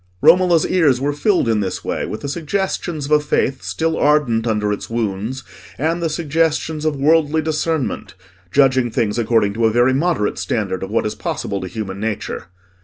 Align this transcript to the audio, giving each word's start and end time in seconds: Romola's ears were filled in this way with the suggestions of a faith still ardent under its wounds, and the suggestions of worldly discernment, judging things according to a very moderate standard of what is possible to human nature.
Romola's 0.19 0.65
ears 0.65 0.99
were 0.99 1.13
filled 1.13 1.47
in 1.47 1.59
this 1.59 1.85
way 1.85 2.07
with 2.07 2.21
the 2.21 2.27
suggestions 2.27 3.05
of 3.05 3.11
a 3.11 3.19
faith 3.19 3.61
still 3.61 3.95
ardent 3.95 4.47
under 4.47 4.73
its 4.73 4.89
wounds, 4.89 5.43
and 5.77 6.01
the 6.01 6.09
suggestions 6.09 6.85
of 6.85 6.95
worldly 6.95 7.39
discernment, 7.39 8.15
judging 8.51 8.89
things 8.89 9.19
according 9.19 9.53
to 9.53 9.67
a 9.67 9.71
very 9.71 9.93
moderate 9.93 10.39
standard 10.39 10.81
of 10.81 10.89
what 10.89 11.05
is 11.05 11.13
possible 11.13 11.61
to 11.61 11.67
human 11.67 11.99
nature. 11.99 12.45